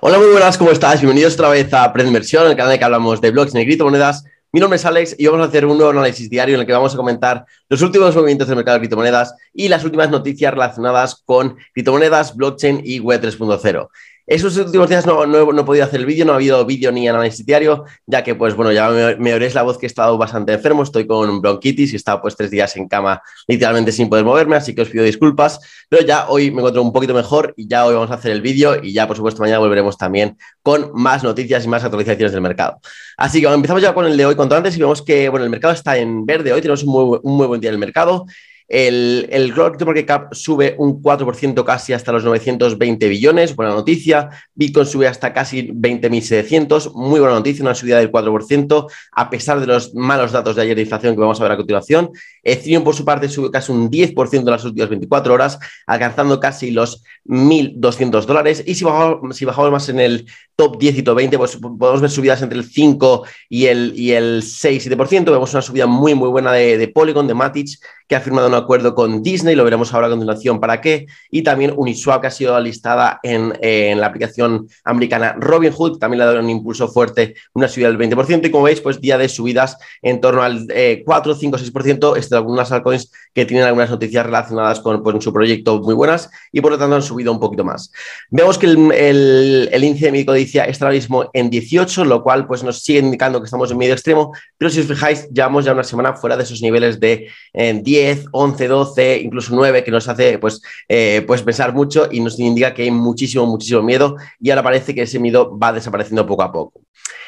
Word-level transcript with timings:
Hola, 0.00 0.18
muy 0.18 0.28
buenas, 0.28 0.58
¿cómo 0.58 0.72
estás? 0.72 1.00
Bienvenidos 1.00 1.34
otra 1.34 1.48
vez 1.48 1.72
a 1.72 1.90
Inversión, 2.04 2.46
el 2.46 2.54
canal 2.54 2.66
en 2.66 2.72
el 2.74 2.78
que 2.78 2.84
hablamos 2.84 3.18
de 3.22 3.30
blogs 3.30 3.54
y 3.54 3.64
criptomonedas. 3.64 4.24
Mi 4.52 4.60
nombre 4.60 4.76
es 4.76 4.84
Alex 4.84 5.16
y 5.18 5.26
vamos 5.26 5.46
a 5.46 5.48
hacer 5.48 5.64
un 5.64 5.78
nuevo 5.78 5.90
análisis 5.90 6.28
diario 6.28 6.54
en 6.54 6.60
el 6.60 6.66
que 6.66 6.74
vamos 6.74 6.92
a 6.92 6.98
comentar 6.98 7.46
los 7.70 7.80
últimos 7.80 8.14
movimientos 8.14 8.46
del 8.46 8.56
mercado 8.56 8.74
de 8.74 8.80
criptomonedas 8.80 9.34
y 9.54 9.68
las 9.68 9.84
últimas 9.84 10.10
noticias 10.10 10.52
relacionadas 10.52 11.22
con 11.24 11.56
criptomonedas, 11.72 12.36
blockchain 12.36 12.82
y 12.84 13.00
web 13.00 13.22
3.0. 13.22 13.88
Esos 14.26 14.56
últimos 14.56 14.88
días 14.88 15.06
no, 15.06 15.24
no, 15.24 15.60
he 15.60 15.64
podido 15.64 15.84
hacer 15.84 16.00
el 16.00 16.06
vídeo, 16.06 16.24
no 16.24 16.32
ha 16.32 16.36
habido 16.36 16.64
vídeo 16.66 16.90
ni 16.90 17.06
análisis 17.06 17.46
diario, 17.46 17.84
ya 18.06 18.24
que, 18.24 18.34
pues 18.34 18.56
bueno, 18.56 18.72
ya 18.72 18.90
me, 18.90 19.14
me 19.16 19.50
la 19.50 19.62
voz 19.62 19.78
que 19.78 19.86
he 19.86 19.88
estado 19.88 20.18
bastante 20.18 20.52
enfermo, 20.52 20.82
estoy 20.82 21.06
con 21.06 21.40
bronquitis 21.40 21.92
y 21.92 21.94
he 21.94 21.96
estado 21.96 22.20
pues 22.20 22.34
tres 22.34 22.50
días 22.50 22.76
en 22.76 22.88
cama 22.88 23.22
literalmente 23.46 23.92
sin 23.92 24.08
poder 24.08 24.24
moverme, 24.24 24.56
así 24.56 24.74
que 24.74 24.82
os 24.82 24.88
pido 24.88 25.04
disculpas, 25.04 25.60
pero 25.88 26.04
ya 26.04 26.28
hoy 26.28 26.50
me 26.50 26.58
encuentro 26.58 26.82
un 26.82 26.92
poquito 26.92 27.14
mejor 27.14 27.54
y 27.56 27.68
ya 27.68 27.86
hoy 27.86 27.94
vamos 27.94 28.10
a 28.10 28.14
hacer 28.14 28.32
el 28.32 28.42
vídeo 28.42 28.82
y 28.82 28.92
ya, 28.92 29.06
por 29.06 29.16
supuesto, 29.16 29.42
mañana 29.42 29.60
volveremos 29.60 29.96
también 29.96 30.36
con 30.60 30.90
más 30.94 31.22
noticias 31.22 31.64
y 31.64 31.68
más 31.68 31.84
actualizaciones 31.84 32.32
del 32.32 32.40
mercado. 32.40 32.80
Así 33.16 33.40
que 33.40 33.46
empezamos 33.46 33.80
ya 33.80 33.94
con 33.94 34.06
el 34.06 34.16
de 34.16 34.26
hoy 34.26 34.34
cuanto 34.34 34.56
antes 34.56 34.76
y 34.76 34.80
vemos 34.80 35.02
que, 35.02 35.28
bueno, 35.28 35.44
el 35.44 35.50
mercado 35.50 35.72
está 35.72 35.96
en 35.96 36.26
verde 36.26 36.52
hoy, 36.52 36.60
tenemos 36.60 36.82
un 36.82 36.90
muy, 36.90 37.20
un 37.22 37.36
muy 37.36 37.46
buen 37.46 37.60
día 37.60 37.70
en 37.70 37.74
el 37.74 37.80
mercado. 37.80 38.26
El, 38.68 39.28
el 39.30 39.52
Global 39.52 39.76
Market 39.84 40.06
Cap 40.06 40.34
sube 40.34 40.74
un 40.78 41.00
4% 41.00 41.64
casi 41.64 41.92
hasta 41.92 42.10
los 42.10 42.24
920 42.24 43.08
billones, 43.08 43.54
buena 43.54 43.72
noticia. 43.72 44.30
Bitcoin 44.54 44.86
sube 44.86 45.06
hasta 45.06 45.32
casi 45.32 45.68
20.700, 45.68 46.92
muy 46.94 47.20
buena 47.20 47.36
noticia, 47.36 47.62
una 47.62 47.74
subida 47.74 47.98
del 47.98 48.10
4%, 48.10 48.90
a 49.12 49.30
pesar 49.30 49.60
de 49.60 49.66
los 49.66 49.94
malos 49.94 50.32
datos 50.32 50.56
de 50.56 50.62
ayer 50.62 50.74
de 50.74 50.82
inflación 50.82 51.14
que 51.14 51.20
vamos 51.20 51.40
a 51.40 51.44
ver 51.44 51.52
a 51.52 51.56
continuación. 51.56 52.10
Ethereum, 52.42 52.82
por 52.82 52.94
su 52.94 53.04
parte, 53.04 53.28
sube 53.28 53.50
casi 53.50 53.70
un 53.70 53.90
10% 53.90 54.38
en 54.38 54.44
las 54.46 54.64
últimas 54.64 54.88
24 54.88 55.34
horas, 55.34 55.58
alcanzando 55.86 56.40
casi 56.40 56.72
los 56.72 57.04
1.200 57.24 58.24
dólares. 58.24 58.64
Y 58.66 58.74
si 58.74 58.84
bajamos, 58.84 59.36
si 59.36 59.44
bajamos 59.44 59.70
más 59.70 59.88
en 59.88 60.00
el 60.00 60.26
top 60.56 60.78
10 60.78 60.98
y 60.98 61.02
top 61.02 61.16
20, 61.16 61.38
pues 61.38 61.56
podemos 61.56 62.00
ver 62.00 62.10
subidas 62.10 62.42
entre 62.42 62.58
el 62.58 62.64
5 62.64 63.24
y 63.48 63.66
el, 63.66 63.92
y 63.96 64.12
el 64.12 64.42
6-7%. 64.42 65.24
Vemos 65.24 65.52
una 65.52 65.62
subida 65.62 65.86
muy, 65.86 66.14
muy 66.14 66.28
buena 66.28 66.52
de, 66.52 66.78
de 66.78 66.88
Polygon, 66.88 67.26
de 67.26 67.34
Matic, 67.34 67.68
que 68.08 68.16
ha 68.16 68.20
firmado 68.20 68.48
un 68.48 68.54
acuerdo 68.58 68.94
con 68.94 69.22
Disney, 69.22 69.54
lo 69.54 69.64
veremos 69.64 69.92
ahora 69.92 70.06
a 70.06 70.10
continuación 70.10 70.60
para 70.60 70.80
qué, 70.80 71.06
y 71.30 71.42
también 71.42 71.72
Uniswap, 71.76 72.20
que 72.20 72.26
ha 72.26 72.30
sido 72.30 72.58
listada 72.60 73.20
en, 73.22 73.52
en 73.60 74.00
la 74.00 74.06
aplicación 74.06 74.68
americana 74.84 75.34
Robinhood, 75.38 75.98
también 75.98 76.18
le 76.18 76.24
ha 76.24 76.26
dado 76.28 76.40
un 76.40 76.50
impulso 76.50 76.88
fuerte, 76.88 77.34
una 77.54 77.68
subida 77.68 77.88
del 77.88 77.98
20%, 77.98 78.46
y 78.46 78.50
como 78.50 78.64
veis, 78.64 78.80
pues 78.80 79.00
día 79.00 79.18
de 79.18 79.28
subidas 79.28 79.76
en 80.02 80.20
torno 80.20 80.42
al 80.42 80.66
eh, 80.70 81.02
4, 81.04 81.34
5, 81.34 81.58
6%, 81.58 82.16
este, 82.16 82.34
algunas 82.36 82.72
altcoins 82.72 83.10
que 83.34 83.44
tienen 83.44 83.66
algunas 83.66 83.90
noticias 83.90 84.24
relacionadas 84.24 84.80
con, 84.80 85.02
pues, 85.02 85.22
su 85.22 85.32
proyecto 85.32 85.80
muy 85.80 85.94
buenas, 85.94 86.30
y 86.52 86.60
por 86.60 86.72
lo 86.72 86.78
tanto 86.78 86.96
han 86.96 87.02
subido 87.02 87.32
un 87.32 87.40
poquito 87.40 87.64
más. 87.64 87.92
Vemos 88.30 88.58
que 88.58 88.66
el, 88.66 89.68
el, 89.72 89.84
índice 89.84 90.06
de 90.06 90.12
mi 90.12 90.24
codicia 90.24 90.64
está 90.64 90.86
ahora 90.86 90.96
mismo 90.96 91.30
en 91.32 91.50
18, 91.50 92.04
lo 92.04 92.22
cual 92.22 92.46
pues 92.46 92.62
nos 92.62 92.82
sigue 92.82 93.00
indicando 93.00 93.40
que 93.40 93.44
estamos 93.44 93.70
en 93.70 93.78
medio 93.78 93.94
extremo, 93.94 94.32
pero 94.58 94.70
si 94.70 94.80
os 94.80 94.86
fijáis, 94.86 95.28
llevamos 95.30 95.64
ya 95.64 95.72
una 95.72 95.84
semana 95.84 96.14
fuera 96.14 96.36
de 96.36 96.42
esos 96.42 96.62
niveles 96.62 96.98
de 97.00 97.28
eh, 97.52 97.80
10, 97.82 98.26
11, 98.32 98.45
12, 98.54 99.18
incluso 99.18 99.54
9, 99.54 99.82
que 99.82 99.90
nos 99.90 100.08
hace 100.08 100.38
pues, 100.38 100.62
eh, 100.88 101.24
pues 101.26 101.42
pensar 101.42 101.72
mucho 101.72 102.08
y 102.10 102.20
nos 102.20 102.38
indica 102.38 102.74
que 102.74 102.82
hay 102.82 102.90
muchísimo, 102.90 103.46
muchísimo 103.46 103.82
miedo 103.82 104.16
y 104.40 104.50
ahora 104.50 104.62
parece 104.62 104.94
que 104.94 105.02
ese 105.02 105.18
miedo 105.18 105.58
va 105.58 105.72
desapareciendo 105.72 106.26
poco 106.26 106.42
a 106.42 106.52
poco. 106.52 106.80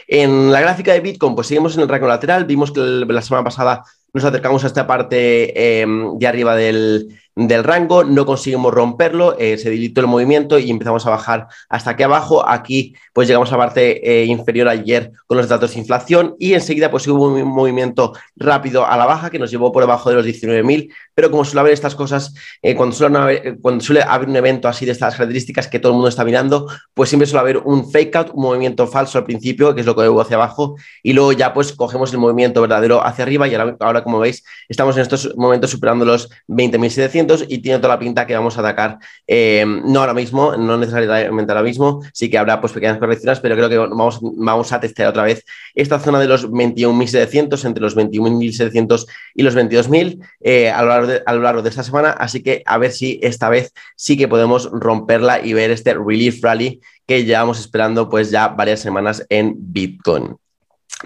En 0.06 0.50
la 0.50 0.61
gráfica 0.61 0.92
de 0.92 1.00
Bitcoin, 1.00 1.34
pues 1.34 1.48
seguimos 1.48 1.74
en 1.77 1.83
el 1.83 1.89
rango 1.89 2.06
lateral, 2.06 2.44
vimos 2.44 2.72
que 2.72 2.80
la 2.80 3.22
semana 3.22 3.44
pasada 3.44 3.83
nos 4.12 4.24
acercamos 4.24 4.64
a 4.64 4.69
esta 4.69 4.86
parte 4.86 5.52
eh, 5.80 5.86
de 6.16 6.27
arriba 6.27 6.56
del, 6.56 7.08
del 7.47 7.62
rango, 7.62 8.03
no 8.03 8.27
conseguimos 8.27 8.75
romperlo, 8.75 9.39
eh, 9.39 9.58
se 9.58 9.70
dilitó 9.70 10.00
el 10.00 10.08
movimiento 10.08 10.58
y 10.58 10.70
empezamos 10.70 11.06
a 11.06 11.11
bajar 11.11 11.47
hasta 11.69 11.91
aquí 11.91 12.03
abajo. 12.03 12.47
Aquí 12.48 12.97
pues 13.12 13.28
llegamos 13.28 13.48
a 13.53 13.56
la 13.56 13.64
parte 13.64 14.22
eh, 14.22 14.25
inferior 14.25 14.69
ayer 14.69 15.12
con 15.27 15.36
los 15.36 15.48
datos 15.48 15.72
de 15.72 15.78
inflación 15.78 16.34
y 16.41 16.55
enseguida 16.55 16.91
pues 16.91 17.06
hubo 17.06 17.28
un 17.28 17.45
movimiento 17.45 18.12
rápido 18.34 18.84
a 18.84 18.97
la 18.97 19.06
baja 19.06 19.30
que 19.30 19.39
nos 19.39 19.53
llevó 19.53 19.70
por 19.70 19.84
debajo 19.84 20.11
de 20.11 20.17
los 20.17 20.27
19.000, 20.27 20.92
pero 21.14 21.30
como 21.30 21.45
suele 21.45 21.61
haber 21.61 21.73
estas 21.74 21.95
cosas, 21.95 22.35
eh, 22.61 22.74
cuando, 22.74 22.96
suele 22.96 23.18
haber, 23.18 23.58
cuando 23.61 23.85
suele 23.85 24.02
haber 24.02 24.29
un 24.29 24.36
evento 24.36 24.67
así 24.67 24.85
de 24.85 24.92
estas 24.92 25.14
características 25.14 25.68
que 25.68 25.79
todo 25.79 25.92
el 25.92 25.95
mundo 25.95 26.08
está 26.08 26.24
mirando, 26.24 26.67
pues 26.92 27.08
siempre 27.08 27.27
suele 27.27 27.41
haber 27.41 27.58
un 27.58 27.89
fake 27.89 28.17
out, 28.17 28.30
un 28.35 28.42
movimiento 28.42 28.89
falso 28.89 29.17
al 29.17 29.24
principio, 29.24 29.77
que 29.77 29.83
es 29.83 29.86
lo 29.86 29.95
que 29.95 30.08
hubo 30.08 30.20
hacia 30.20 30.36
abajo, 30.36 30.74
y 31.05 31.12
luego 31.12 31.33
ya 31.33 31.55
pues 31.55 31.73
cogemos 31.73 32.12
el 32.12 32.18
movimiento 32.18 32.61
verdadero 32.61 33.05
hacia 33.05 33.23
arriba 33.23 33.46
y 33.46 33.55
ahora, 33.55 33.77
ahora 33.79 34.02
como 34.02 34.18
veis 34.18 34.42
estamos 34.68 34.96
en 34.96 35.02
estos 35.02 35.36
momentos 35.36 35.70
superando 35.70 36.05
los 36.05 36.29
20.700 36.48 37.27
y 37.48 37.58
tiene 37.58 37.78
toda 37.78 37.94
la 37.94 37.98
pinta 37.98 38.27
que 38.27 38.34
vamos 38.34 38.56
a 38.56 38.61
atacar, 38.61 38.98
eh, 39.27 39.64
no 39.66 40.00
ahora 40.00 40.14
mismo, 40.14 40.56
no 40.56 40.77
necesariamente 40.77 41.52
ahora 41.52 41.62
mismo, 41.62 42.02
sí 42.12 42.30
que 42.30 42.39
habrá 42.39 42.61
pues 42.61 42.72
pequeñas 42.72 42.98
correcciones, 42.98 43.40
pero 43.40 43.55
creo 43.56 43.68
que 43.68 43.78
vamos, 43.78 44.18
vamos 44.22 44.72
a 44.72 44.80
testear 44.80 45.08
otra 45.08 45.24
vez 45.24 45.44
esta 45.74 45.98
zona 45.98 46.20
de 46.20 46.28
los 46.28 46.48
21.700, 46.48 47.64
entre 47.64 47.83
los 47.83 47.96
21.700 47.96 49.06
y 49.34 49.42
los 49.42 49.56
22.000 49.56 50.24
eh, 50.40 50.70
a, 50.70 50.83
lo 50.83 50.88
largo 50.88 51.06
de, 51.06 51.22
a 51.24 51.34
lo 51.34 51.42
largo 51.42 51.62
de 51.62 51.68
esta 51.68 51.83
semana, 51.83 52.11
así 52.11 52.42
que 52.42 52.62
a 52.67 52.78
ver 52.78 52.92
si 52.92 53.20
esta 53.22 53.48
vez 53.48 53.72
sí 53.96 54.17
que 54.17 54.28
podemos 54.28 54.70
romperla 54.72 55.44
y 55.44 55.52
ver 55.52 55.70
este 55.70 55.94
relief 55.94 56.42
rally 56.42 56.80
que 57.06 57.24
llevamos 57.24 57.58
esperando 57.58 58.08
pues 58.08 58.30
ya 58.30 58.48
varias 58.48 58.80
semanas 58.80 59.24
en 59.28 59.55
Bitcoin. 59.56 60.36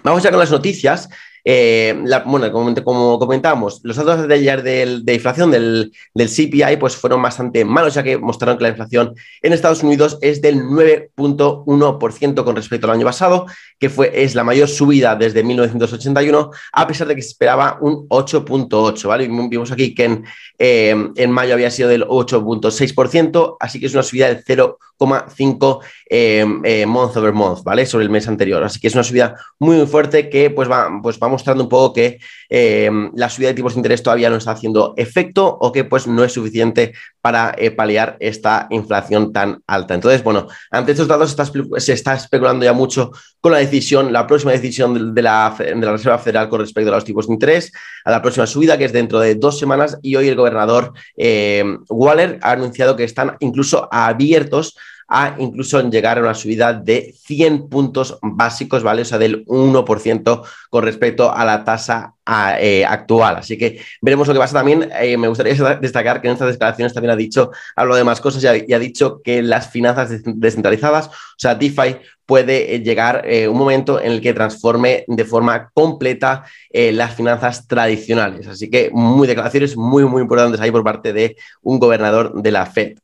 Vamos 0.03 0.23
ya 0.23 0.31
con 0.31 0.39
las 0.41 0.51
noticias. 0.51 1.09
Eh, 1.45 2.01
bueno, 2.27 2.53
como, 2.85 3.19
comentábamos, 3.19 3.81
los 3.83 3.97
datos 3.97 4.29
de 4.29 4.43
del, 4.63 5.05
de 5.05 5.15
inflación 5.15 5.51
del, 5.51 5.93
del, 6.15 6.29
CPI 6.29 6.77
pues 6.79 6.97
fueron 6.97 7.21
bastante 7.21 7.65
malos, 7.65 7.95
ya 7.95 8.03
que 8.03 8.17
mostraron 8.17 8.57
que 8.57 8.63
la 8.63 8.69
inflación 8.71 9.15
en 9.41 9.53
Estados 9.53 9.83
Unidos 9.83 10.19
es 10.21 10.41
del 10.41 10.63
9.1% 10.63 12.45
con 12.45 12.57
respecto 12.57 12.87
al 12.87 12.95
año 12.95 13.05
pasado, 13.05 13.47
que 13.79 13.91
fue, 13.91 14.23
es 14.23 14.35
la 14.35 14.45
mayor 14.45 14.69
subida 14.69 15.17
desde 15.17 15.43
1981, 15.43 16.51
a 16.73 16.87
pesar 16.87 17.09
de 17.09 17.17
que 17.17 17.23
se 17.23 17.29
esperaba 17.29 17.79
un 17.81 18.09
8.8%, 18.09 19.09
¿vale? 19.09 19.27
Vimos 19.27 19.73
aquí 19.73 19.95
que 19.95 20.05
en, 20.05 20.25
eh, 20.59 20.95
en 21.17 21.31
mayo 21.31 21.55
había 21.55 21.71
sido 21.71 21.89
del 21.89 22.05
8.6%, 22.07 23.57
así 23.59 23.81
que 23.81 23.87
es 23.87 23.95
una 23.95 24.03
subida 24.03 24.29
del 24.29 24.45
0,5% 24.45 25.81
eh, 26.09 26.47
eh, 26.65 26.87
month 26.87 27.17
over 27.17 27.33
month, 27.33 27.65
¿vale? 27.65 27.87
Sobre 27.87 28.05
el 28.05 28.11
mes 28.11 28.29
anterior. 28.29 28.63
Así 28.63 28.79
que 28.79 28.89
es 28.89 28.95
una 28.95 29.03
subida 29.03 29.35
muy, 29.59 29.77
muy 29.77 29.87
fuerte 29.87 30.29
que 30.29 30.51
pues 30.51 30.71
va, 30.71 30.89
pues 31.03 31.19
va 31.19 31.32
mostrando 31.33 31.65
un 31.65 31.69
poco 31.69 31.93
que 31.93 32.21
eh, 32.49 32.91
la 33.15 33.29
subida 33.29 33.49
de 33.49 33.55
tipos 33.55 33.75
de 33.75 33.81
interés 33.81 34.03
todavía 34.03 34.31
no 34.31 34.37
está 34.37 34.53
haciendo 34.53 34.95
efecto 34.97 35.47
o 35.61 35.73
que 35.73 35.85
pues 35.85 36.07
no 36.07 36.23
es 36.23 36.33
suficiente 36.33 36.93
para 37.21 37.55
eh, 37.57 37.71
paliar 37.71 38.17
esta 38.21 38.67
inflación 38.71 39.33
tan 39.33 39.63
alta. 39.67 39.95
Entonces, 39.95 40.23
bueno, 40.23 40.47
ante 40.71 40.93
estos 40.93 41.09
datos 41.09 41.37
se 41.79 41.93
está, 41.93 42.15
especulando 42.15 42.65
ya 42.65 42.73
mucho 42.73 43.13
con 43.41 43.53
la 43.53 43.59
decisión, 43.59 44.13
la 44.13 44.27
próxima 44.27 44.53
decisión 44.53 45.15
de 45.15 45.23
la, 45.23 45.55
de 45.59 45.75
la 45.75 45.93
Reserva 45.93 46.19
Federal 46.19 46.49
con 46.49 46.61
respecto 46.61 46.91
a 46.91 46.95
los 46.95 47.05
tipos 47.05 47.27
de 47.27 47.35
interés, 47.35 47.73
a 48.05 48.11
la 48.11 48.23
próxima 48.23 48.47
subida 48.47 48.77
que 48.77 48.85
es 48.85 48.93
dentro 48.93 49.21
de 49.21 49.35
dos 49.35 49.59
semanas 49.59 49.99
y 50.03 50.17
hoy 50.17 50.29
el 50.29 50.37
gobernador 50.37 50.93
eh, 51.17 51.65
Waller 51.89 52.39
ha 52.43 52.53
anunciado 52.53 52.97
que 52.97 53.05
están 53.05 53.37
incluso 53.41 53.89
abiertos 53.91 54.77
a 55.13 55.37
incluso 55.39 55.79
llegar 55.91 56.17
a 56.17 56.23
una 56.23 56.35
subida 56.35 56.73
de 56.73 57.15
100 57.25 57.69
puntos 57.69 58.19
básicos, 58.23 58.83
¿vale? 58.83 59.03
O 59.03 59.05
sea, 59.05 59.19
del 59.19 59.45
1% 59.45 60.43
con 60.71 60.85
respecto 60.85 61.31
a 61.31 61.45
la 61.45 61.65
tasa 61.65 62.15
eh, 62.59 62.83
actual. 62.87 63.37
Así 63.37 63.59
que 63.59 63.81
veremos 64.01 64.27
lo 64.27 64.33
que 64.33 64.41
pasa 64.41 64.55
también. 64.55 64.89
Eh, 65.01 65.19
me 65.19 65.29
gustaría 65.29 65.55
destacar 65.75 66.23
que 66.23 66.29
en 66.29 66.33
estas 66.33 66.53
declaraciones 66.53 66.95
también 66.95 67.11
ha 67.11 67.17
dicho, 67.17 67.51
hablo 67.77 67.95
de 67.95 68.05
más 68.05 68.23
cosas 68.23 68.43
y 68.43 68.73
ha, 68.73 68.79
dicho 68.79 69.21
que 69.23 69.43
las 69.43 69.69
finanzas 69.69 70.09
descentralizadas, 70.25 71.09
o 71.09 71.37
sea, 71.37 71.57
DeFi, 71.57 71.97
puede 72.25 72.81
llegar 72.81 73.23
eh, 73.27 73.49
un 73.49 73.59
momento 73.59 74.01
en 74.01 74.13
el 74.13 74.23
que 74.23 74.33
transforme 74.33 75.05
de 75.09 75.25
forma 75.27 75.71
completa 75.75 76.45
las 76.73 77.15
finanzas 77.15 77.69
tradicionales. 77.69 78.47
Así 78.47 78.71
que 78.71 78.89
muy 78.93 79.29
declaraciones 79.29 79.77
muy, 79.77 80.05
muy 80.05 80.23
importantes 80.23 80.59
ahí 80.61 80.71
por 80.71 80.85
parte 80.85 81.13
de 81.13 81.37
un 81.61 81.79
gobernador 81.79 82.41
de 82.41 82.51
la 82.51 82.65
Fed. 82.65 82.95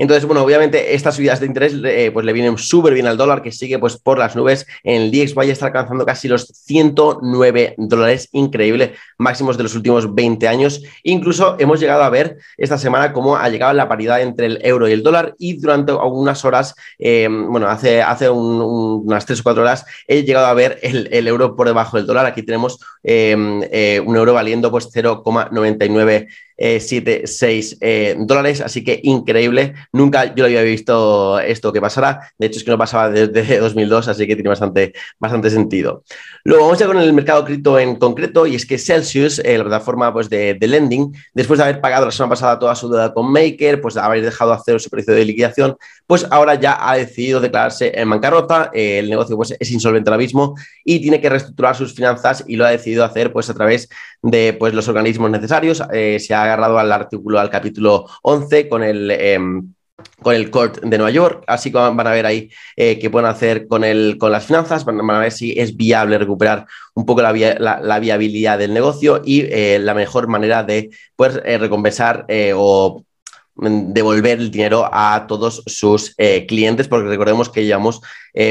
Entonces, 0.00 0.24
bueno, 0.24 0.42
obviamente 0.42 0.94
estas 0.94 1.16
subidas 1.16 1.40
de 1.40 1.46
interés 1.46 1.74
eh, 1.84 2.10
pues 2.10 2.24
le 2.24 2.32
vienen 2.32 2.56
súper 2.56 2.94
bien 2.94 3.06
al 3.06 3.18
dólar 3.18 3.42
que 3.42 3.52
sigue 3.52 3.78
pues 3.78 3.98
por 3.98 4.18
las 4.18 4.34
nubes. 4.34 4.66
En 4.82 5.02
el 5.02 5.10
DXY 5.10 5.50
está 5.50 5.66
alcanzando 5.66 6.06
casi 6.06 6.26
los 6.26 6.46
109 6.46 7.74
dólares, 7.76 8.30
increíble, 8.32 8.94
máximos 9.18 9.58
de 9.58 9.64
los 9.64 9.74
últimos 9.74 10.14
20 10.14 10.48
años. 10.48 10.82
Incluso 11.02 11.56
hemos 11.58 11.80
llegado 11.80 12.02
a 12.02 12.08
ver 12.08 12.38
esta 12.56 12.78
semana 12.78 13.12
cómo 13.12 13.36
ha 13.36 13.46
llegado 13.50 13.74
la 13.74 13.90
paridad 13.90 14.22
entre 14.22 14.46
el 14.46 14.58
euro 14.62 14.88
y 14.88 14.92
el 14.92 15.02
dólar 15.02 15.34
y 15.38 15.58
durante 15.58 15.92
algunas 15.92 16.46
horas, 16.46 16.74
eh, 16.98 17.28
bueno, 17.30 17.68
hace, 17.68 18.00
hace 18.00 18.30
un, 18.30 18.62
un, 18.62 19.02
unas 19.04 19.26
3 19.26 19.38
o 19.40 19.42
4 19.42 19.62
horas 19.62 19.84
he 20.08 20.24
llegado 20.24 20.46
a 20.46 20.54
ver 20.54 20.78
el, 20.80 21.28
euro 21.28 21.54
por 21.54 21.66
debajo 21.66 21.98
del 21.98 22.06
dólar. 22.06 22.24
Aquí 22.24 22.42
tenemos 22.42 22.80
eh, 23.02 23.36
un 24.02 24.16
euro 24.16 24.32
valiendo 24.32 24.70
pues 24.70 24.90
0,99 24.90 26.26
eh, 26.62 26.78
76 26.78 27.78
eh, 27.80 28.16
dólares, 28.18 28.60
así 28.60 28.84
que 28.84 29.00
increíble 29.02 29.72
nunca 29.92 30.26
yo 30.26 30.42
lo 30.42 30.44
había 30.44 30.62
visto 30.62 31.38
esto 31.40 31.72
que 31.72 31.80
pasará. 31.80 32.32
De 32.38 32.46
hecho, 32.46 32.58
es 32.58 32.64
que 32.64 32.70
no 32.70 32.78
pasaba 32.78 33.10
desde 33.10 33.58
2002, 33.60 34.08
así 34.08 34.26
que 34.26 34.34
tiene 34.34 34.48
bastante, 34.48 34.92
bastante 35.18 35.50
sentido. 35.50 36.04
Luego 36.44 36.64
vamos 36.64 36.78
ya 36.78 36.86
con 36.86 36.98
el 36.98 37.12
mercado 37.12 37.44
cripto 37.44 37.78
en 37.78 37.96
concreto, 37.96 38.46
y 38.46 38.54
es 38.54 38.66
que 38.66 38.78
Celsius, 38.78 39.40
eh, 39.40 39.58
la 39.58 39.64
plataforma 39.64 40.12
pues, 40.12 40.28
de, 40.30 40.54
de, 40.54 40.66
lending, 40.66 41.12
después 41.34 41.58
de 41.58 41.64
haber 41.64 41.80
pagado 41.80 42.06
la 42.06 42.12
semana 42.12 42.30
pasada 42.30 42.58
toda 42.58 42.74
su 42.74 42.88
deuda 42.88 43.12
con 43.12 43.30
Maker, 43.30 43.80
pues 43.80 43.94
de 43.94 44.00
haber 44.00 44.22
dejado 44.22 44.52
hacer 44.52 44.80
su 44.80 44.90
precio 44.90 45.14
de 45.14 45.24
liquidación, 45.24 45.76
pues 46.06 46.26
ahora 46.30 46.54
ya 46.54 46.76
ha 46.80 46.96
decidido 46.96 47.40
declararse 47.40 47.92
en 47.94 48.10
bancarrota. 48.10 48.70
Eh, 48.74 48.98
el 48.98 49.10
negocio 49.10 49.36
pues, 49.36 49.54
es 49.58 49.70
insolvente 49.70 50.10
ahora 50.10 50.18
mismo 50.18 50.54
y 50.84 51.00
tiene 51.00 51.20
que 51.20 51.28
reestructurar 51.28 51.76
sus 51.76 51.94
finanzas 51.94 52.44
y 52.46 52.56
lo 52.56 52.66
ha 52.66 52.70
decidido 52.70 53.04
hacer 53.04 53.32
pues, 53.32 53.48
a 53.50 53.54
través 53.54 53.88
de 54.22 54.56
pues, 54.58 54.74
los 54.74 54.88
organismos 54.88 55.30
necesarios. 55.30 55.82
Eh, 55.92 56.18
se 56.20 56.34
ha 56.34 56.42
agarrado 56.42 56.78
al 56.78 56.90
artículo, 56.92 57.38
al 57.38 57.50
capítulo 57.50 58.06
11 58.22 58.68
con 58.68 58.82
el 58.82 59.10
em, 59.10 59.72
con 60.22 60.34
el 60.34 60.50
court 60.50 60.80
de 60.80 60.98
Nueva 60.98 61.10
York, 61.10 61.44
así 61.46 61.70
que 61.70 61.78
van 61.78 62.06
a 62.06 62.10
ver 62.10 62.26
ahí 62.26 62.50
eh, 62.76 62.98
qué 62.98 63.10
pueden 63.10 63.28
hacer 63.28 63.66
con, 63.66 63.84
el, 63.84 64.16
con 64.18 64.32
las 64.32 64.44
finanzas, 64.46 64.84
van, 64.84 65.10
a 65.10 65.18
ver 65.18 65.32
si 65.32 65.58
es 65.58 65.76
viable 65.76 66.18
recuperar 66.18 66.66
un 66.94 67.06
poco 67.06 67.22
la, 67.22 67.98
viabilidad 68.00 68.58
del 68.58 68.74
negocio 68.74 69.22
y 69.24 69.42
eh, 69.42 69.78
la 69.80 69.94
mejor 69.94 70.28
manera 70.28 70.62
de 70.62 70.90
poder 71.16 71.42
eh, 71.46 71.58
recompensar 71.58 72.26
o 72.54 73.02
devolver 73.56 74.38
el 74.38 74.50
dinero 74.50 74.88
a 74.90 75.26
todos 75.28 75.62
sus 75.66 76.14
clientes, 76.48 76.88
porque 76.88 77.08
recordemos 77.08 77.50
que 77.50 77.66
llevamos 77.66 78.00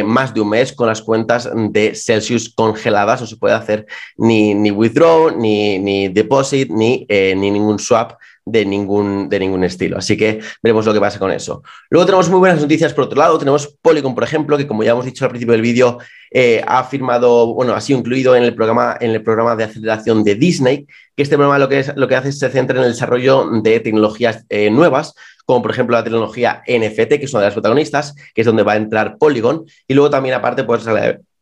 más 0.05 0.35
de 0.35 0.41
un 0.41 0.49
mes 0.49 0.71
con 0.71 0.85
las 0.85 1.01
cuentas 1.01 1.49
de 1.55 1.95
Celsius 1.95 2.53
congeladas, 2.53 3.21
no 3.21 3.25
se 3.25 3.37
puede 3.37 3.55
hacer 3.55 3.87
ni, 4.17 4.53
ni 4.53 4.69
withdraw, 4.69 5.35
ni, 5.35 5.79
ni 5.79 6.09
deposit, 6.09 6.69
ni, 6.69 7.07
ni 7.09 7.49
ningún 7.49 7.79
swap 7.79 8.19
de 8.51 8.65
ningún, 8.65 9.29
de 9.29 9.39
ningún 9.39 9.63
estilo. 9.63 9.97
Así 9.97 10.17
que 10.17 10.39
veremos 10.61 10.85
lo 10.85 10.93
que 10.93 10.99
pasa 10.99 11.19
con 11.19 11.31
eso. 11.31 11.63
Luego 11.89 12.05
tenemos 12.05 12.29
muy 12.29 12.39
buenas 12.39 12.61
noticias 12.61 12.93
por 12.93 13.05
otro 13.05 13.17
lado. 13.17 13.37
Tenemos 13.37 13.77
Polygon, 13.81 14.15
por 14.15 14.23
ejemplo, 14.23 14.57
que 14.57 14.67
como 14.67 14.83
ya 14.83 14.91
hemos 14.91 15.05
dicho 15.05 15.25
al 15.25 15.31
principio 15.31 15.53
del 15.53 15.61
vídeo, 15.61 15.97
eh, 16.31 16.63
ha 16.67 16.83
firmado, 16.83 17.53
bueno, 17.53 17.73
ha 17.73 17.81
sido 17.81 17.99
incluido 17.99 18.35
en 18.35 18.43
el 18.43 18.53
programa, 18.53 18.97
en 18.99 19.11
el 19.11 19.23
programa 19.23 19.55
de 19.55 19.63
aceleración 19.63 20.23
de 20.23 20.35
Disney, 20.35 20.85
que 21.15 21.23
este 21.23 21.35
programa 21.35 21.59
lo 21.59 21.69
que, 21.69 21.79
es, 21.79 21.91
lo 21.95 22.07
que 22.07 22.15
hace 22.15 22.29
es 22.29 22.39
se 22.39 22.49
centra 22.49 22.77
en 22.77 22.83
el 22.83 22.91
desarrollo 22.91 23.49
de 23.61 23.79
tecnologías 23.79 24.45
eh, 24.49 24.69
nuevas, 24.69 25.13
como 25.45 25.61
por 25.63 25.71
ejemplo 25.71 25.97
la 25.97 26.03
tecnología 26.03 26.61
NFT, 26.67 27.09
que 27.17 27.25
es 27.25 27.33
una 27.33 27.41
de 27.41 27.47
las 27.47 27.53
protagonistas, 27.53 28.13
que 28.35 28.41
es 28.41 28.45
donde 28.45 28.63
va 28.63 28.73
a 28.73 28.77
entrar 28.77 29.17
Polygon, 29.17 29.65
y 29.87 29.95
luego 29.95 30.09
también 30.09 30.35
aparte, 30.35 30.63
pues 30.63 30.85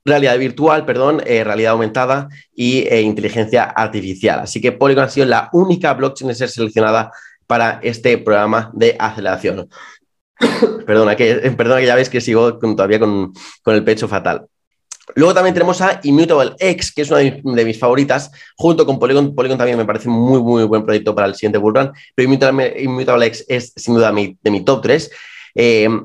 realidad 0.07 0.37
virtual, 0.39 0.85
perdón, 0.85 1.21
eh, 1.25 1.43
realidad 1.43 1.73
aumentada 1.73 2.29
y 2.55 2.79
eh, 2.87 3.01
inteligencia 3.01 3.63
artificial. 3.63 4.39
Así 4.39 4.61
que 4.61 4.71
Polygon 4.71 5.03
ha 5.03 5.09
sido 5.09 5.25
la 5.27 5.49
única 5.51 5.93
blockchain 5.93 6.29
en 6.29 6.35
ser 6.35 6.49
seleccionada 6.49 7.11
para 7.45 7.79
este 7.83 8.17
programa 8.17 8.71
de 8.73 8.95
aceleración. 8.97 9.69
perdona, 10.85 11.15
que, 11.15 11.31
eh, 11.31 11.51
perdona 11.51 11.81
que 11.81 11.87
ya 11.87 11.95
veis 11.95 12.09
que 12.09 12.21
sigo 12.21 12.57
todavía 12.57 12.99
con, 12.99 13.33
el 13.65 13.83
pecho 13.83 14.07
fatal. 14.07 14.47
Luego 15.15 15.33
también 15.33 15.53
tenemos 15.53 15.79
a 15.81 15.99
Immutable 16.03 16.53
X, 16.59 16.93
que 16.93 17.01
es 17.03 17.11
una 17.11 17.19
de 17.19 17.65
mis, 17.65 17.79
favoritas, 17.79 18.29
junto 18.57 18.85
con 18.85 18.99
Polygon. 18.99 19.33
Polygon 19.35 19.57
también 19.57 19.77
me 19.77 19.85
parece 19.85 20.09
muy, 20.09 20.41
muy 20.41 20.63
buen 20.65 20.83
proyecto 20.83 21.15
para 21.15 21.27
el 21.27 21.35
siguiente 21.35 21.57
bullrun, 21.57 21.91
pero 22.13 22.29
Immutable, 22.29 23.25
X 23.27 23.45
es 23.47 23.73
sin 23.75 23.93
duda 23.95 24.11
de 24.11 24.51
mi 24.51 24.65
top 24.65 24.81
3. 24.81 25.11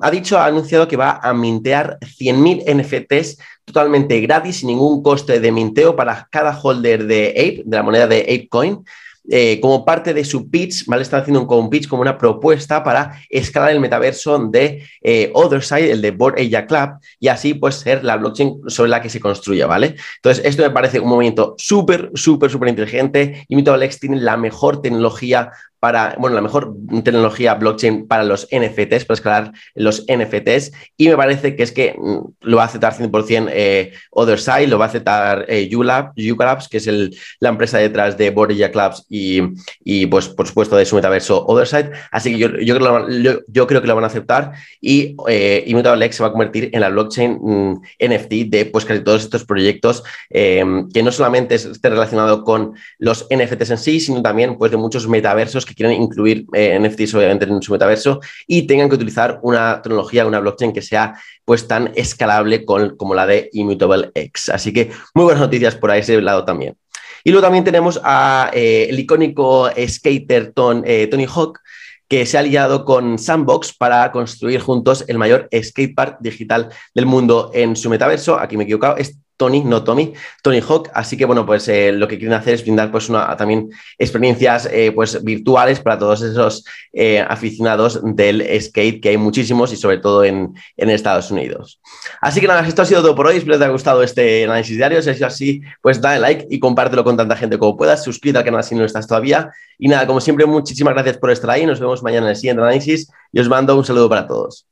Ha 0.01 0.11
dicho, 0.11 0.39
ha 0.39 0.47
anunciado 0.47 0.89
que 0.89 0.97
va 0.97 1.21
a 1.23 1.35
mintear 1.35 1.99
100.000 2.01 2.65
NFTs 2.75 3.39
totalmente 3.65 4.21
gratis, 4.21 4.57
sin 4.57 4.69
ningún 4.69 5.03
coste 5.03 5.41
de 5.41 5.53
minteo 5.53 5.95
para 5.95 6.27
cada 6.31 6.59
holder 6.59 7.07
de 7.07 7.31
Ape, 7.31 7.63
de 7.65 7.77
la 7.77 7.83
moneda 7.83 8.07
de 8.07 8.21
ApeCoin. 8.21 8.85
Eh, 9.31 9.61
como 9.61 9.85
parte 9.85 10.13
de 10.13 10.25
su 10.25 10.51
pitch, 10.51 10.85
¿vale? 10.87 11.03
Están 11.03 11.21
haciendo 11.21 11.47
un, 11.47 11.71
pitch 11.71 11.87
como 11.87 12.03
una 12.03 12.19
propuesta 12.19 12.83
para 12.83 13.21
escalar 13.31 13.71
el 13.71 13.79
metaverso 13.79 14.37
de 14.49 14.83
eh, 15.01 15.31
Otherside, 15.33 15.93
el 15.93 16.03
de 16.03 16.11
Board 16.11 16.41
Asia 16.41 16.67
Club, 16.67 16.99
y 17.21 17.29
así 17.29 17.55
pues 17.55 17.77
ser 17.77 18.03
la 18.03 18.17
blockchain 18.17 18.63
sobre 18.67 18.91
la 18.91 19.01
que 19.01 19.09
se 19.09 19.21
construya, 19.21 19.69
¿vale? 19.69 19.95
Entonces, 20.17 20.45
esto 20.45 20.63
me 20.65 20.71
parece 20.71 20.99
un 20.99 21.09
movimiento 21.09 21.55
súper, 21.57 22.11
súper, 22.15 22.51
súper 22.51 22.69
inteligente. 22.71 23.47
Y 23.49 23.69
Alex 23.69 24.01
tiene 24.01 24.17
la 24.17 24.37
mejor 24.37 24.83
tecnología 24.83 25.53
para, 25.83 26.15
bueno, 26.17 26.37
la 26.37 26.43
mejor 26.43 26.77
tecnología 27.03 27.55
blockchain 27.55 28.07
para 28.07 28.23
los 28.23 28.47
NFTs, 28.53 29.05
para 29.05 29.15
escalar 29.15 29.53
los 29.75 30.07
NFTs, 30.07 30.71
y 30.97 31.09
me 31.09 31.17
parece 31.17 31.57
que 31.57 31.65
es 31.65 31.73
que 31.73 31.97
mm, 31.99 32.19
lo 32.43 32.59
va 32.59 32.63
a 32.63 32.67
aceptar 32.67 32.95
100% 32.95 33.49
eh, 33.51 33.93
Otherside, 34.13 34.69
lo 34.69 34.79
va 34.79 34.85
a 34.85 34.89
aceptar 34.89 35.45
eh, 35.49 35.69
Ulabs, 35.75 36.69
que 36.69 36.77
es 36.77 36.87
el, 36.87 37.19
la 37.41 37.49
empresa 37.49 37.79
detrás 37.79 38.17
de 38.17 38.31
Borilla 38.31 38.71
Clubs 38.71 39.05
y, 39.09 39.41
y, 39.83 40.07
pues, 40.07 40.29
por 40.29 40.47
supuesto, 40.47 40.77
de 40.77 40.87
su 40.87 40.95
metaverso 40.95 41.45
Otherside. 41.47 41.91
Así 42.13 42.31
que 42.31 42.39
yo, 42.39 42.49
yo, 42.61 42.77
creo, 42.77 43.43
yo, 43.49 43.67
creo 43.67 43.83
que 43.83 43.89
lo 43.89 43.97
van 43.97 44.05
a 44.05 44.07
aceptar 44.07 44.53
y 44.81 45.17
eh, 45.27 45.65
Immutable 45.67 46.13
se 46.13 46.23
va 46.23 46.29
a 46.29 46.33
convertir 46.33 46.71
en 46.73 46.81
la 46.81 46.91
blockchain 46.91 47.41
mm, 47.43 47.83
NFT 47.99 48.33
de 48.51 48.67
pues, 48.67 48.85
casi 48.85 49.01
todos 49.01 49.25
estos 49.25 49.45
proyectos 49.45 50.05
eh, 50.31 50.65
que 50.95 51.03
no 51.03 51.11
solamente 51.11 51.57
esté 51.57 51.91
relacionado 51.91 52.45
con 52.45 52.75
los 53.01 53.27
NFTs 53.35 53.71
en 53.71 53.79
sí, 53.79 53.99
sino 53.99 54.23
también 54.23 54.57
pues, 54.57 54.71
de 54.71 54.77
muchos 54.77 55.09
metaversos 55.09 55.67
quieren 55.75 56.01
incluir 56.01 56.47
eh, 56.53 56.79
NFTs 56.79 57.15
obviamente 57.15 57.45
en 57.45 57.63
su 57.63 57.73
metaverso 57.73 58.21
y 58.47 58.67
tengan 58.67 58.89
que 58.89 58.97
utilizar 58.97 59.39
una 59.43 59.81
tecnología, 59.83 60.27
una 60.27 60.41
blockchain 60.41 60.73
que 60.73 60.83
sea 60.83 61.15
pues 61.45 61.67
tan 61.67 61.93
escalable 61.95 62.65
como 62.65 63.15
la 63.15 63.27
de 63.27 63.51
Immutable 63.53 64.11
X. 64.15 64.51
Así 64.51 64.73
que 64.73 64.91
muy 65.15 65.25
buenas 65.25 65.41
noticias 65.41 65.75
por 65.75 65.91
ese 65.91 66.21
lado 66.21 66.45
también. 66.45 66.77
Y 67.25 67.31
luego 67.31 67.45
también 67.45 67.65
tenemos 67.65 68.01
a 68.03 68.51
eh, 68.53 68.89
el 68.91 68.99
icónico 68.99 69.71
skater 69.89 70.53
eh, 70.85 71.07
Tony 71.07 71.27
Hawk, 71.27 71.61
que 72.09 72.27
se 72.27 72.37
ha 72.37 72.41
aliado 72.41 72.85
con 72.85 73.19
Sandbox 73.19 73.73
para 73.73 74.13
construir 74.13 74.61
juntos 74.61 75.05
el 75.09 75.19
mayor 75.19 75.49
skatepark 75.53 76.19
digital 76.21 76.69
del 76.95 77.07
mundo 77.07 77.51
en 77.55 77.75
su 77.77 77.89
metaverso. 77.89 78.39
Aquí 78.39 78.57
me 78.57 78.65
he 78.65 78.67
equivocado, 78.67 78.97
es 78.97 79.17
Tony, 79.37 79.65
no 79.65 79.83
Tommy, 79.85 80.13
Tony 80.43 80.61
Hawk. 80.61 80.91
Así 80.95 81.17
que 81.17 81.25
bueno, 81.25 81.45
pues 81.45 81.69
eh, 81.69 81.93
lo 81.93 82.09
que 82.09 82.19
quieren 82.19 82.35
hacer 82.35 82.55
es 82.55 82.63
brindar 82.63 82.91
pues 82.91 83.09
una, 83.09 83.37
también 83.37 83.71
experiencias 83.99 84.69
eh, 84.71 84.93
pues 84.95 85.23
virtuales 85.23 85.81
para 85.81 85.99
todos 85.99 86.23
esos 86.23 86.65
eh, 86.93 87.21
aficionados 87.21 88.01
del 88.03 88.47
skate, 88.61 89.03
que 89.03 89.11
hay 89.11 89.17
muchísimos 89.17 89.73
y 89.73 89.77
sobre 89.77 89.99
todo 89.99 90.25
en, 90.25 90.55
Estados 90.77 91.31
Unidos. 91.31 91.81
Así 92.21 92.41
que 92.41 92.47
nada, 92.47 92.67
esto 92.67 92.83
ha 92.83 92.85
sido 92.85 93.01
todo 93.01 93.15
por 93.15 93.27
hoy. 93.27 93.39
Espero 93.39 93.55
que 93.55 93.59
te 93.59 93.65
haya 93.65 93.73
gustado 93.73 94.03
este 94.03 94.45
análisis 94.45 94.77
diario. 94.77 95.01
Si 95.01 95.09
es 95.09 95.23
así, 95.23 95.63
pues 95.81 96.01
dale 96.01 96.21
like 96.21 96.47
y 96.51 96.61
compártelo 96.61 97.03
con 97.03 97.17
tanta 97.17 97.35
gente 97.35 97.59
como 97.59 97.77
puedas. 97.77 98.05
Suscríbete 98.05 98.39
al 98.41 98.45
canal 98.45 98.63
si 98.63 98.75
no 98.75 98.85
estás 98.85 99.07
todavía. 99.07 99.51
Y 99.79 99.89
nada, 99.89 100.07
como 100.07 100.21
siempre, 100.21 100.45
muchísimas 100.45 100.93
gracias 100.93 101.17
por 101.17 101.31
estar 101.31 101.51
ahí. 101.51 101.65
Nos 101.65 101.81
vemos 101.81 102.03
mañana 102.03 102.27
en 102.27 102.31
el 102.31 102.37
siguiente 102.37 102.63
análisis 102.63 103.11
y 103.33 103.41
os 103.41 103.49
mando 103.49 103.75
un 103.75 103.85
saludo 103.85 104.09
para 104.09 104.27
todos. 104.27 104.67